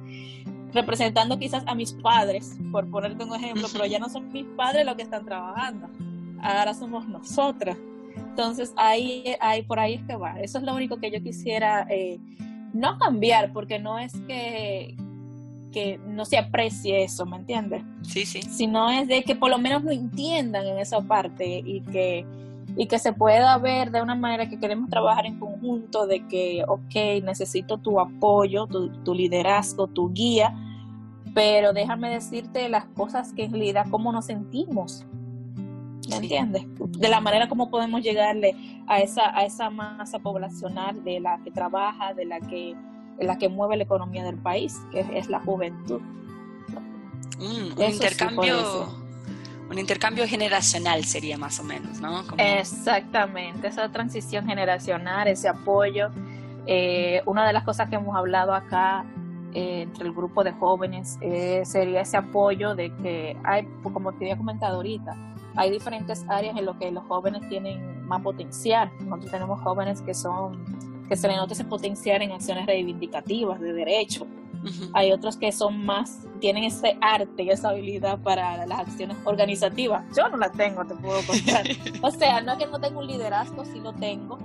representando 0.72 1.38
quizás 1.38 1.62
a 1.66 1.74
mis 1.74 1.92
padres, 1.92 2.56
por 2.72 2.88
ponerte 2.90 3.22
un 3.22 3.34
ejemplo, 3.34 3.68
pero 3.70 3.84
ya 3.84 3.98
no 3.98 4.08
son 4.08 4.32
mis 4.32 4.46
padres 4.56 4.86
los 4.86 4.94
que 4.96 5.02
están 5.02 5.26
trabajando, 5.26 5.88
ahora 6.42 6.72
somos 6.72 7.06
nosotras. 7.06 7.76
Entonces, 8.16 8.72
ahí, 8.76 9.36
ahí 9.40 9.62
por 9.62 9.78
ahí 9.78 9.94
es 9.94 10.02
que 10.04 10.16
va. 10.16 10.40
Eso 10.40 10.58
es 10.58 10.64
lo 10.64 10.74
único 10.74 10.96
que 10.98 11.10
yo 11.10 11.22
quisiera, 11.22 11.86
eh, 11.90 12.18
no 12.72 12.98
cambiar, 12.98 13.52
porque 13.52 13.78
no 13.78 13.98
es 13.98 14.12
que, 14.26 14.96
que 15.76 16.00
no 16.06 16.24
se 16.24 16.38
aprecie 16.38 17.04
eso, 17.04 17.26
¿me 17.26 17.36
entiendes? 17.36 17.82
Sí, 18.00 18.24
sí. 18.24 18.40
Sino 18.40 18.88
es 18.88 19.06
de 19.08 19.22
que 19.22 19.36
por 19.36 19.50
lo 19.50 19.58
menos 19.58 19.84
lo 19.84 19.90
entiendan 19.90 20.64
en 20.66 20.78
esa 20.78 21.02
parte 21.02 21.62
y 21.62 21.82
que, 21.82 22.24
y 22.78 22.86
que 22.86 22.98
se 22.98 23.12
pueda 23.12 23.58
ver 23.58 23.90
de 23.90 24.00
una 24.00 24.14
manera 24.14 24.48
que 24.48 24.58
queremos 24.58 24.88
trabajar 24.88 25.26
en 25.26 25.38
conjunto, 25.38 26.06
de 26.06 26.26
que, 26.28 26.64
ok, 26.66 27.22
necesito 27.22 27.76
tu 27.76 28.00
apoyo, 28.00 28.66
tu, 28.66 28.88
tu 29.04 29.12
liderazgo, 29.12 29.86
tu 29.86 30.10
guía, 30.14 30.56
pero 31.34 31.74
déjame 31.74 32.08
decirte 32.08 32.70
las 32.70 32.86
cosas 32.86 33.34
que 33.34 33.44
en 33.44 33.52
realidad, 33.52 33.84
cómo 33.90 34.12
nos 34.12 34.24
sentimos. 34.24 35.04
¿Me 36.08 36.16
entiendes? 36.16 36.64
De 36.78 37.08
la 37.10 37.20
manera 37.20 37.50
como 37.50 37.68
podemos 37.68 38.00
llegarle 38.00 38.56
a 38.86 39.00
esa, 39.00 39.36
a 39.36 39.44
esa 39.44 39.68
masa 39.68 40.20
poblacional 40.20 41.04
de 41.04 41.20
la 41.20 41.38
que 41.44 41.50
trabaja, 41.50 42.14
de 42.14 42.24
la 42.24 42.40
que, 42.40 42.74
la 43.18 43.38
que 43.38 43.48
mueve 43.48 43.76
la 43.76 43.84
economía 43.84 44.24
del 44.24 44.36
país, 44.36 44.76
que 44.90 45.00
es 45.14 45.28
la 45.28 45.40
juventud. 45.40 46.00
un 47.38 47.82
intercambio 47.82 49.06
un 49.68 49.78
intercambio 49.78 50.26
generacional 50.28 51.04
sería 51.04 51.36
más 51.36 51.58
o 51.58 51.64
menos, 51.64 52.00
¿no? 52.00 52.22
Exactamente, 52.38 53.66
esa 53.66 53.90
transición 53.90 54.46
generacional, 54.46 55.26
ese 55.26 55.48
apoyo. 55.48 56.10
Eh, 56.66 57.22
una 57.26 57.46
de 57.46 57.52
las 57.52 57.64
cosas 57.64 57.88
que 57.88 57.96
hemos 57.96 58.16
hablado 58.16 58.54
acá 58.54 59.04
eh, 59.54 59.82
entre 59.82 60.06
el 60.06 60.12
grupo 60.12 60.44
de 60.44 60.52
jóvenes 60.52 61.18
eh, 61.20 61.62
sería 61.64 62.02
ese 62.02 62.16
apoyo 62.16 62.74
de 62.74 62.94
que 62.96 63.36
hay, 63.42 63.66
como 63.82 64.12
te 64.12 64.24
había 64.24 64.36
comentado 64.36 64.76
ahorita, 64.76 65.16
hay 65.56 65.70
diferentes 65.70 66.24
áreas 66.28 66.56
en 66.56 66.66
las 66.66 66.76
que 66.76 66.90
los 66.92 67.04
jóvenes 67.04 67.48
tienen 67.48 68.06
más 68.06 68.22
potencial. 68.22 68.90
Nosotros 69.00 69.32
tenemos 69.32 69.60
jóvenes 69.62 70.00
que 70.02 70.14
son 70.14 70.64
que 71.08 71.16
se 71.16 71.28
les 71.28 71.36
nota 71.36 71.54
ese 71.54 71.64
potencial 71.64 72.22
en 72.22 72.32
acciones 72.32 72.66
reivindicativas 72.66 73.60
de 73.60 73.72
derecho. 73.72 74.26
Hay 74.94 75.12
otros 75.12 75.36
que 75.36 75.52
son 75.52 75.84
más, 75.84 76.26
tienen 76.40 76.64
ese 76.64 76.98
arte 77.00 77.44
y 77.44 77.50
esa 77.50 77.70
habilidad 77.70 78.18
para 78.18 78.66
las 78.66 78.80
acciones 78.80 79.16
organizativas. 79.24 80.04
Yo 80.16 80.28
no 80.28 80.36
la 80.36 80.50
tengo, 80.50 80.84
te 80.84 80.94
puedo 80.94 81.20
contar. 81.24 81.64
o 82.02 82.10
sea, 82.10 82.40
no 82.40 82.52
es 82.52 82.58
que 82.58 82.66
no 82.66 82.80
tengo 82.80 83.00
un 83.00 83.06
liderazgo, 83.06 83.64
sí 83.64 83.78
lo 83.80 83.92
tengo, 83.92 84.38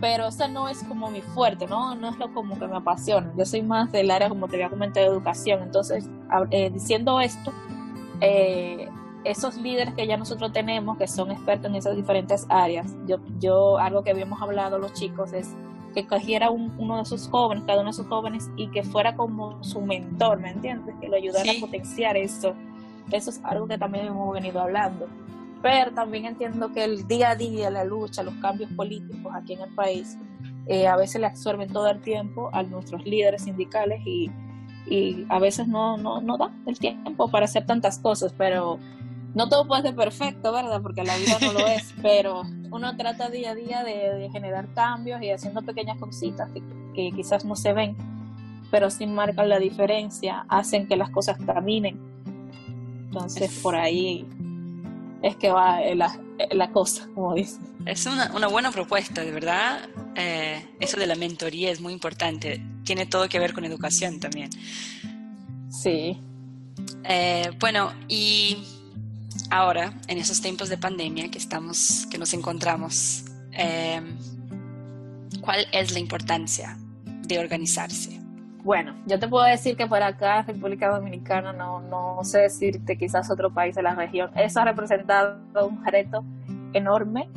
pero 0.00 0.26
esa 0.26 0.48
no 0.48 0.68
es 0.68 0.82
como 0.84 1.10
mi 1.10 1.20
fuerte, 1.20 1.66
¿no? 1.66 1.94
No 1.94 2.08
es 2.08 2.18
lo 2.18 2.32
como 2.32 2.58
que 2.58 2.66
me 2.66 2.76
apasiona. 2.76 3.32
Yo 3.36 3.44
soy 3.44 3.62
más 3.62 3.92
del 3.92 4.10
área, 4.10 4.28
como 4.28 4.48
te 4.48 4.56
había 4.56 4.70
comentado, 4.70 5.06
de 5.06 5.12
educación. 5.12 5.62
Entonces, 5.62 6.08
eh, 6.50 6.70
diciendo 6.70 7.20
esto, 7.20 7.52
eh, 8.20 8.88
esos 9.24 9.56
líderes 9.56 9.94
que 9.94 10.06
ya 10.06 10.16
nosotros 10.16 10.52
tenemos, 10.52 10.96
que 10.98 11.06
son 11.06 11.30
expertos 11.30 11.70
en 11.70 11.76
esas 11.76 11.96
diferentes 11.96 12.46
áreas, 12.48 12.96
yo, 13.06 13.18
yo 13.38 13.78
algo 13.78 14.02
que 14.02 14.10
habíamos 14.10 14.40
hablado 14.40 14.78
los 14.78 14.92
chicos 14.94 15.32
es 15.32 15.54
que 16.02 16.06
cogiera 16.06 16.50
uno 16.50 16.96
de 16.96 17.02
esos 17.02 17.28
jóvenes, 17.28 17.64
cada 17.66 17.80
uno 17.80 17.90
de 17.90 17.94
esos 17.94 18.06
jóvenes, 18.06 18.50
y 18.56 18.68
que 18.68 18.82
fuera 18.82 19.16
como 19.16 19.62
su 19.64 19.80
mentor, 19.80 20.38
¿me 20.38 20.50
entiendes? 20.50 20.94
Que 21.00 21.08
lo 21.08 21.16
ayudara 21.16 21.50
a 21.50 21.60
potenciar 21.60 22.16
eso. 22.16 22.54
Eso 23.10 23.30
es 23.30 23.40
algo 23.42 23.66
que 23.66 23.78
también 23.78 24.06
hemos 24.06 24.32
venido 24.32 24.60
hablando 24.60 25.08
pero 25.62 25.90
también 25.92 26.24
entiendo 26.24 26.72
que 26.72 26.84
el 26.84 27.06
día 27.08 27.30
a 27.30 27.36
día, 27.36 27.70
la 27.70 27.84
lucha, 27.84 28.22
los 28.22 28.34
cambios 28.34 28.70
políticos 28.72 29.32
aquí 29.34 29.54
en 29.54 29.62
el 29.62 29.74
país, 29.74 30.16
eh, 30.66 30.86
a 30.86 30.96
veces 30.96 31.20
le 31.20 31.26
absorben 31.26 31.68
todo 31.72 31.88
el 31.88 32.00
tiempo 32.00 32.50
a 32.52 32.62
nuestros 32.62 33.04
líderes 33.04 33.42
sindicales 33.42 34.00
y, 34.06 34.30
y 34.86 35.26
a 35.28 35.38
veces 35.38 35.66
no, 35.66 35.96
no, 35.96 36.20
no 36.20 36.38
da 36.38 36.52
el 36.66 36.78
tiempo 36.78 37.28
para 37.28 37.46
hacer 37.46 37.66
tantas 37.66 37.98
cosas, 37.98 38.32
pero 38.38 38.78
no 39.34 39.48
todo 39.48 39.66
puede 39.66 39.82
ser 39.82 39.94
perfecto, 39.94 40.52
¿verdad? 40.52 40.80
Porque 40.82 41.04
la 41.04 41.16
vida 41.16 41.38
no 41.40 41.52
lo 41.52 41.66
es, 41.66 41.94
pero 42.02 42.42
uno 42.70 42.96
trata 42.96 43.30
día 43.30 43.52
a 43.52 43.54
día 43.54 43.84
de, 43.84 44.28
generar 44.32 44.72
cambios 44.74 45.22
y 45.22 45.30
haciendo 45.30 45.62
pequeñas 45.62 45.98
cositas 45.98 46.50
que, 46.50 46.62
que, 46.94 47.12
quizás 47.16 47.44
no 47.44 47.56
se 47.56 47.72
ven, 47.72 47.96
pero 48.70 48.90
sin 48.90 49.14
marcan 49.14 49.48
la 49.48 49.58
diferencia, 49.58 50.44
hacen 50.48 50.86
que 50.86 50.96
las 50.96 51.10
cosas 51.10 51.38
caminen. 51.44 51.98
Entonces, 53.06 53.58
por 53.62 53.74
ahí 53.74 54.26
es 55.22 55.36
que 55.36 55.50
va 55.50 55.80
la, 55.94 56.18
la 56.50 56.70
cosa, 56.70 57.08
como 57.14 57.34
dicen. 57.34 57.62
Es 57.86 58.06
una, 58.06 58.30
una 58.34 58.48
buena 58.48 58.70
propuesta, 58.70 59.22
de 59.22 59.30
verdad. 59.30 59.88
Eh, 60.14 60.62
eso 60.80 60.98
de 60.98 61.06
la 61.06 61.14
mentoría 61.14 61.70
es 61.70 61.80
muy 61.80 61.92
importante. 61.92 62.62
Tiene 62.84 63.06
todo 63.06 63.28
que 63.28 63.38
ver 63.38 63.54
con 63.54 63.64
educación 63.64 64.20
también. 64.20 64.50
Sí. 65.70 66.20
Eh, 67.04 67.50
bueno, 67.58 67.92
y 68.08 68.58
ahora, 69.50 69.92
en 70.06 70.18
esos 70.18 70.40
tiempos 70.40 70.68
de 70.68 70.78
pandemia 70.78 71.30
que 71.30 71.38
estamos, 71.38 72.06
que 72.10 72.18
nos 72.18 72.32
encontramos, 72.34 73.24
eh, 73.52 74.00
¿cuál 75.40 75.66
es 75.72 75.92
la 75.92 75.98
importancia 75.98 76.76
de 77.26 77.38
organizarse? 77.38 78.20
Bueno, 78.64 78.94
yo 79.06 79.18
te 79.18 79.28
puedo 79.28 79.44
decir 79.44 79.76
que 79.76 79.86
por 79.86 80.02
acá, 80.02 80.42
República 80.42 80.90
Dominicana, 80.90 81.52
no, 81.52 81.80
no 81.80 82.18
sé 82.22 82.40
decirte 82.40 82.98
quizás 82.98 83.30
otro 83.30 83.52
país 83.52 83.74
de 83.74 83.82
la 83.82 83.94
región, 83.94 84.30
eso 84.36 84.60
ha 84.60 84.64
representado 84.64 85.38
un 85.66 85.84
reto 85.84 86.24
enorme, 86.72 87.28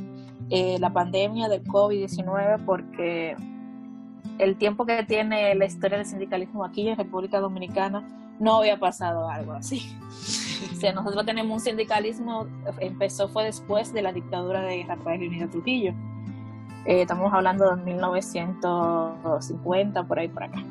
eh, 0.49 0.77
la 0.79 0.91
pandemia 0.91 1.47
del 1.47 1.63
COVID-19, 1.63 2.65
porque 2.65 3.37
el 4.39 4.57
tiempo 4.57 4.85
que 4.85 5.03
tiene 5.03 5.55
la 5.55 5.65
historia 5.65 5.97
del 5.97 6.05
sindicalismo 6.05 6.65
aquí 6.65 6.89
en 6.89 6.97
República 6.97 7.39
Dominicana 7.39 8.03
no 8.39 8.57
había 8.57 8.77
pasado 8.77 9.29
algo 9.29 9.53
así. 9.53 9.95
Sea, 10.75 10.93
nosotros 10.93 11.25
tenemos 11.25 11.53
un 11.53 11.59
sindicalismo, 11.59 12.47
empezó 12.79 13.27
fue 13.27 13.43
después 13.45 13.91
de 13.93 14.01
la 14.01 14.13
dictadura 14.13 14.61
de 14.61 14.83
Rafael 14.87 15.19
Leonidas 15.21 15.51
Trujillo. 15.51 15.93
Eh, 16.85 17.01
estamos 17.01 17.33
hablando 17.33 17.75
de 17.75 17.83
1950, 17.83 20.03
por 20.03 20.19
ahí 20.19 20.27
por 20.27 20.43
acá. 20.43 20.63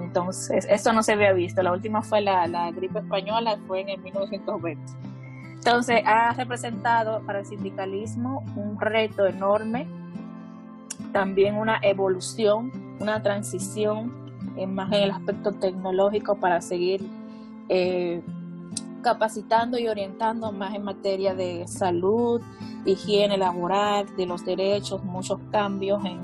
Entonces, 0.00 0.66
eso 0.70 0.92
no 0.92 1.02
se 1.02 1.12
había 1.12 1.32
visto. 1.32 1.62
La 1.62 1.72
última 1.72 2.02
fue 2.02 2.20
la, 2.20 2.46
la 2.46 2.70
gripe 2.70 2.98
española, 3.00 3.58
fue 3.66 3.80
en 3.82 3.88
el 3.90 4.00
1920. 4.00 4.80
Entonces, 5.54 6.02
ha 6.06 6.32
representado 6.32 7.20
para 7.22 7.40
el 7.40 7.46
sindicalismo 7.46 8.44
un 8.56 8.80
reto 8.80 9.26
enorme, 9.26 9.86
también 11.12 11.56
una 11.56 11.78
evolución, 11.82 12.72
una 13.00 13.22
transición 13.22 14.28
más 14.66 14.92
en 14.92 15.04
el 15.04 15.10
aspecto 15.10 15.52
tecnológico 15.52 16.36
para 16.36 16.60
seguir 16.60 17.02
eh, 17.68 18.22
capacitando 19.08 19.78
y 19.78 19.88
orientando 19.88 20.52
más 20.52 20.74
en 20.74 20.84
materia 20.84 21.34
de 21.34 21.66
salud, 21.66 22.42
higiene 22.84 23.38
laboral, 23.38 24.04
de 24.18 24.26
los 24.26 24.44
derechos, 24.44 25.02
muchos 25.02 25.40
cambios 25.50 26.04
en, 26.04 26.20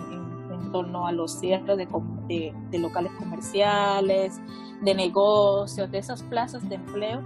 torno 0.71 1.07
a 1.07 1.13
los 1.13 1.33
cierres 1.39 1.79
de, 1.79 2.53
de, 2.71 2.79
locales 2.79 3.13
comerciales, 3.13 4.39
de 4.83 4.95
negocios, 4.95 5.91
de 5.91 5.99
esas 5.99 6.23
plazas 6.25 6.69
de 6.69 6.75
empleo 6.75 7.23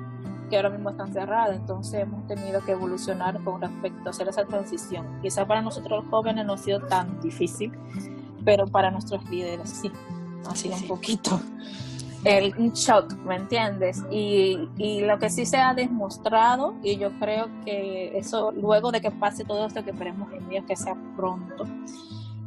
que 0.49 0.57
ahora 0.57 0.71
mismo 0.71 0.91
están 0.91 1.13
cerradas. 1.13 1.57
Entonces 1.57 2.03
hemos 2.03 2.25
tenido 2.29 2.65
que 2.65 2.73
evolucionar 2.73 3.43
con 3.43 3.61
respecto 3.61 4.07
a 4.07 4.11
hacer 4.11 4.29
esa 4.29 4.45
transición. 4.45 5.07
Quizá 5.23 5.45
para 5.45 5.61
nosotros 5.61 6.05
los 6.05 6.11
jóvenes 6.11 6.47
no 6.47 6.53
ha 6.53 6.59
sido 6.59 6.81
tan 6.83 7.21
difícil, 7.21 7.73
pero 8.45 8.67
para 8.67 8.93
nuestros 8.93 9.29
líderes 9.29 9.71
sí, 9.71 9.91
ha 10.49 10.55
sido 10.55 10.77
un 10.77 10.87
poquito 10.87 11.41
el, 12.25 12.53
shock, 12.73 13.15
¿me 13.25 13.37
entiendes? 13.37 14.03
Y, 14.11 14.69
y, 14.77 15.01
lo 15.03 15.19
que 15.19 15.31
sí 15.31 15.47
se 15.47 15.59
ha 15.59 15.75
demostrado, 15.75 16.75
y 16.83 16.97
yo 16.97 17.11
creo 17.19 17.49
que 17.65 18.19
eso, 18.19 18.53
luego 18.53 18.91
de 18.91 19.01
que 19.01 19.11
pase 19.11 19.45
todo 19.45 19.67
esto, 19.67 19.85
que 19.85 19.91
esperemos 19.91 20.29
en 20.33 20.65
que 20.65 20.77
sea 20.77 20.97
pronto, 21.17 21.67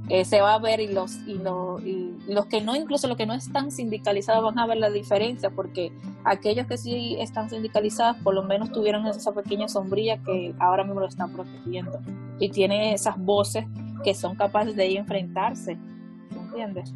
eh, 0.09 0.25
se 0.25 0.41
va 0.41 0.55
a 0.55 0.59
ver 0.59 0.81
y 0.81 0.87
los 0.87 1.19
y, 1.25 1.39
los 2.27 2.45
que 2.47 2.59
no 2.59 2.75
incluso 2.75 3.07
los 3.07 3.15
que 3.15 3.25
no 3.25 3.33
están 3.33 3.71
sindicalizados 3.71 4.43
van 4.43 4.59
a 4.59 4.67
ver 4.67 4.77
la 4.77 4.89
diferencia 4.89 5.49
porque 5.49 5.93
aquellos 6.25 6.67
que 6.67 6.77
sí 6.77 7.15
están 7.19 7.49
sindicalizados 7.49 8.17
por 8.17 8.33
lo 8.33 8.43
menos 8.43 8.73
tuvieron 8.73 9.07
esa 9.07 9.31
pequeña 9.31 9.69
sombrilla 9.69 10.17
que 10.17 10.53
ahora 10.59 10.83
mismo 10.83 10.99
lo 10.99 11.07
están 11.07 11.31
protegiendo 11.31 12.01
y 12.39 12.49
tiene 12.49 12.93
esas 12.93 13.17
voces 13.17 13.65
que 14.03 14.13
son 14.13 14.35
capaces 14.35 14.75
de 14.75 14.97
enfrentarse 14.97 15.77
¿entiendes? 16.35 16.93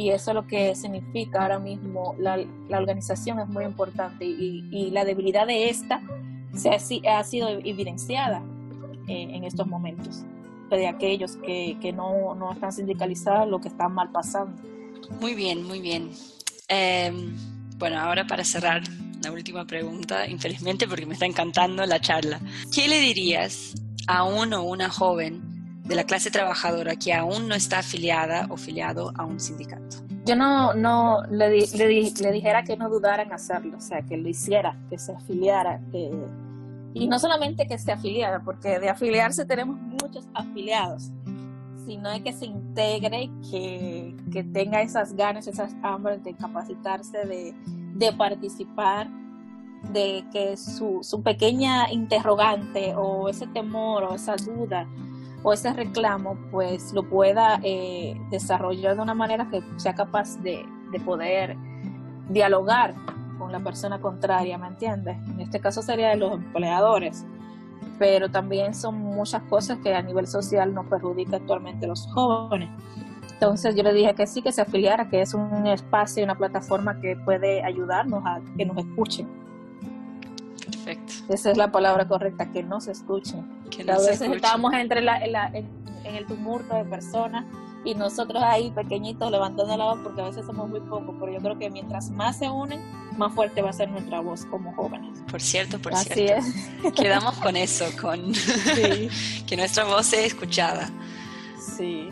Y 0.00 0.12
eso 0.12 0.30
es 0.30 0.34
lo 0.34 0.46
que 0.46 0.74
significa 0.74 1.42
ahora 1.42 1.58
mismo 1.58 2.14
la, 2.18 2.42
la 2.70 2.78
organización 2.78 3.38
es 3.38 3.48
muy 3.48 3.66
importante 3.66 4.24
y, 4.24 4.66
y, 4.70 4.90
la 4.92 5.04
debilidad 5.04 5.46
de 5.46 5.68
esta 5.68 6.00
se 6.54 6.70
ha, 6.70 7.18
ha 7.18 7.24
sido 7.24 7.50
evidenciada 7.50 8.42
eh, 9.08 9.28
en 9.30 9.44
estos 9.44 9.66
momentos 9.66 10.22
de 10.70 10.88
aquellos 10.88 11.36
que, 11.36 11.76
que 11.82 11.92
no, 11.92 12.34
no, 12.34 12.50
están 12.50 12.72
sindicalizados, 12.72 13.46
lo 13.46 13.60
que 13.60 13.68
están 13.68 13.92
mal 13.92 14.10
pasando. 14.10 14.62
Muy 15.20 15.34
bien, 15.34 15.64
muy 15.64 15.82
bien. 15.82 16.10
Em, 16.68 17.36
bueno, 17.76 17.98
ahora 17.98 18.26
para 18.26 18.42
cerrar, 18.42 18.80
la 19.22 19.30
última 19.30 19.66
pregunta, 19.66 20.26
infelizmente 20.26 20.88
porque 20.88 21.04
me 21.04 21.12
está 21.12 21.26
encantando 21.26 21.84
la 21.84 22.00
charla. 22.00 22.40
¿Qué 22.72 22.88
le 22.88 23.00
dirías 23.00 23.74
a 24.06 24.24
uno 24.24 24.62
o 24.62 24.70
una 24.70 24.88
joven 24.88 25.49
de 25.90 25.96
la 25.96 26.04
clase 26.04 26.30
trabajadora 26.30 26.96
que 26.96 27.12
aún 27.12 27.48
no 27.48 27.54
está 27.54 27.80
afiliada 27.80 28.46
o 28.48 28.54
afiliado 28.54 29.12
a 29.16 29.24
un 29.24 29.40
sindicato? 29.40 29.96
Yo 30.24 30.36
no, 30.36 30.72
no 30.72 31.22
le, 31.28 31.50
le, 31.50 32.12
le 32.12 32.32
dijera 32.32 32.62
que 32.62 32.76
no 32.76 32.88
dudara 32.88 33.24
en 33.24 33.32
hacerlo, 33.32 33.76
o 33.76 33.80
sea, 33.80 34.00
que 34.02 34.16
lo 34.16 34.28
hiciera, 34.28 34.78
que 34.88 34.96
se 34.98 35.12
afiliara, 35.12 35.80
que 35.90 36.10
y 36.92 37.06
no 37.06 37.18
solamente 37.18 37.66
que 37.66 37.78
se 37.78 37.92
afiliara, 37.92 38.40
porque 38.40 38.80
de 38.80 38.88
afiliarse 38.88 39.44
tenemos 39.44 39.78
muchos 39.78 40.28
afiliados, 40.34 41.10
sino 41.86 42.10
es 42.10 42.22
que 42.22 42.32
se 42.32 42.46
integre, 42.46 43.30
que, 43.50 44.16
que 44.32 44.42
tenga 44.42 44.82
esas 44.82 45.14
ganas, 45.14 45.46
esas 45.46 45.74
hambres 45.82 46.22
de 46.24 46.34
capacitarse, 46.34 47.18
de, 47.26 47.54
de 47.94 48.12
participar, 48.12 49.08
de 49.92 50.24
que 50.32 50.56
su, 50.56 50.98
su, 51.02 51.22
pequeña 51.22 51.90
interrogante 51.90 52.94
o 52.96 53.28
ese 53.28 53.46
temor 53.46 54.04
o 54.04 54.14
esa 54.14 54.36
duda 54.36 54.86
o 55.42 55.52
ese 55.52 55.72
reclamo, 55.72 56.36
pues 56.50 56.92
lo 56.92 57.02
pueda 57.08 57.60
eh, 57.62 58.20
desarrollar 58.30 58.96
de 58.96 59.02
una 59.02 59.14
manera 59.14 59.48
que 59.50 59.62
sea 59.76 59.94
capaz 59.94 60.36
de, 60.42 60.64
de 60.92 61.00
poder 61.00 61.56
dialogar 62.28 62.94
con 63.38 63.50
la 63.52 63.60
persona 63.60 64.00
contraria, 64.00 64.58
¿me 64.58 64.68
entiendes? 64.68 65.16
En 65.28 65.40
este 65.40 65.60
caso 65.60 65.82
sería 65.82 66.10
de 66.10 66.16
los 66.16 66.32
empleadores, 66.32 67.24
pero 67.98 68.30
también 68.30 68.74
son 68.74 68.98
muchas 68.98 69.42
cosas 69.44 69.78
que 69.78 69.94
a 69.94 70.02
nivel 70.02 70.26
social 70.26 70.74
nos 70.74 70.86
perjudica 70.86 71.36
actualmente 71.36 71.86
a 71.86 71.88
los 71.88 72.06
jóvenes. 72.08 72.70
Entonces 73.32 73.74
yo 73.74 73.82
le 73.82 73.94
dije 73.94 74.14
que 74.14 74.26
sí, 74.26 74.42
que 74.42 74.52
se 74.52 74.60
afiliara, 74.60 75.08
que 75.08 75.22
es 75.22 75.32
un 75.32 75.66
espacio, 75.66 76.22
una 76.22 76.36
plataforma 76.36 77.00
que 77.00 77.16
puede 77.16 77.64
ayudarnos 77.64 78.22
a 78.26 78.40
que 78.56 78.66
nos 78.66 78.76
escuchen. 78.76 79.26
Perfecto. 80.62 81.12
Esa 81.30 81.50
es 81.50 81.56
la 81.56 81.72
palabra 81.72 82.06
correcta, 82.06 82.52
que 82.52 82.62
nos 82.62 82.86
escuchen. 82.86 83.59
Que 83.70 83.82
a 83.82 83.86
nos 83.86 83.98
veces 84.02 84.20
escuchen. 84.20 84.34
estamos 84.36 84.72
entre 84.74 85.00
la, 85.00 85.18
en, 85.24 85.32
la- 85.32 85.46
en- 85.54 85.68
en 86.04 86.14
el 86.16 86.26
tumulto 86.26 86.74
de 86.74 86.84
personas 86.84 87.44
y 87.84 87.94
nosotros 87.94 88.42
ahí 88.42 88.70
pequeñitos 88.72 89.30
levantando 89.30 89.74
la 89.76 89.84
voz 89.84 90.00
porque 90.02 90.20
a 90.20 90.24
veces 90.26 90.44
somos 90.44 90.68
muy 90.68 90.80
pocos, 90.80 91.14
pero 91.18 91.32
yo 91.32 91.38
creo 91.40 91.58
que 91.58 91.70
mientras 91.70 92.10
más 92.10 92.38
se 92.38 92.50
unen, 92.50 92.80
más 93.16 93.32
fuerte 93.34 93.62
va 93.62 93.70
a 93.70 93.72
ser 93.72 93.90
nuestra 93.90 94.20
voz 94.20 94.44
como 94.46 94.72
jóvenes. 94.74 95.18
Por 95.30 95.40
cierto, 95.40 95.78
por 95.78 95.94
Así 95.94 96.10
cierto. 96.14 96.46
es. 96.84 96.92
Quedamos 96.94 97.34
con 97.36 97.56
eso, 97.56 97.86
con 98.00 98.34
Sí, 98.34 99.08
que 99.46 99.56
nuestra 99.56 99.84
voz 99.84 100.06
sea 100.06 100.24
escuchada. 100.24 100.90
sí. 101.76 102.08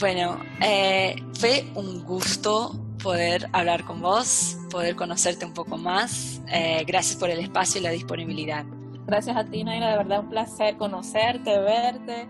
Bueno, 0.00 0.38
eh, 0.60 1.14
fue 1.38 1.70
un 1.76 2.02
gusto 2.04 2.72
poder 3.00 3.48
hablar 3.52 3.84
con 3.84 4.00
vos, 4.02 4.56
poder 4.70 4.96
conocerte 4.96 5.46
un 5.46 5.54
poco 5.54 5.76
más. 5.78 6.40
Eh, 6.52 6.82
gracias 6.86 7.16
por 7.16 7.30
el 7.30 7.38
espacio 7.38 7.80
y 7.80 7.84
la 7.84 7.90
disponibilidad. 7.90 8.64
Gracias 9.06 9.36
a 9.36 9.44
ti, 9.44 9.64
Naila, 9.64 9.90
de 9.90 9.96
verdad 9.98 10.20
un 10.20 10.30
placer 10.30 10.76
conocerte, 10.76 11.58
verte, 11.58 12.26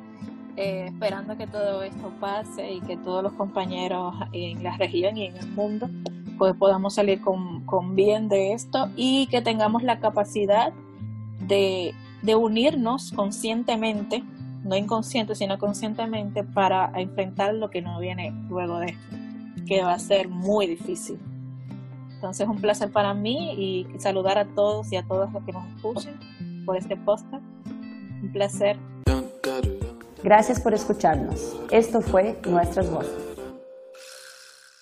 eh, 0.57 0.87
esperando 0.87 1.37
que 1.37 1.47
todo 1.47 1.83
esto 1.85 2.13
pase 2.21 2.73
y 2.73 2.81
que 2.81 2.97
todos 2.97 3.23
los 3.23 3.33
compañeros 3.35 4.15
en 4.33 4.63
la 4.63 4.77
región 4.77 5.17
y 5.17 5.27
en 5.27 5.37
el 5.37 5.49
mundo 5.53 5.89
pues 6.37 6.55
podamos 6.57 6.95
salir 6.95 7.21
con, 7.21 7.65
con 7.65 7.95
bien 7.95 8.29
de 8.29 8.53
esto 8.53 8.91
y 8.97 9.29
que 9.29 9.41
tengamos 9.41 9.85
la 9.85 10.01
capacidad 10.01 10.73
de, 11.47 11.95
de 12.23 12.35
unirnos 12.35 13.13
conscientemente, 13.13 14.25
no 14.65 14.75
inconsciente, 14.75 15.37
sino 15.37 15.59
conscientemente 15.59 16.43
para 16.43 16.91
enfrentar 16.97 17.55
lo 17.55 17.71
que 17.71 17.83
nos 17.83 18.01
viene 18.01 18.33
luego 18.49 18.81
de 18.81 18.87
esto, 18.87 19.17
que 19.67 19.83
va 19.83 19.93
a 19.93 19.99
ser 20.01 20.29
muy 20.29 20.67
difícil. 20.67 21.21
Entonces, 22.15 22.49
un 22.49 22.61
placer 22.61 22.91
para 22.91 23.15
mí 23.15 23.53
y 23.53 23.99
saludar 23.99 24.39
a 24.39 24.45
todos 24.45 24.93
y 24.93 24.97
a 24.97 25.05
todas 25.05 25.33
los 25.33 25.45
que 25.45 25.53
nos 25.53 25.67
escuchen 25.77 26.19
por 26.65 26.77
este 26.77 26.97
podcast. 26.97 27.45
Un 28.23 28.31
placer. 28.33 28.77
Gracias 30.23 30.61
por 30.61 30.73
escucharnos. 30.73 31.55
Esto 31.71 32.01
fue 32.01 32.39
Nuestras 32.47 32.91
Voces. 32.91 33.34